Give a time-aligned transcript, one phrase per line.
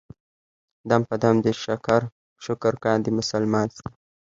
[0.89, 1.51] دم په دم دې
[2.45, 3.89] شکر کاندي مسلمان ستا.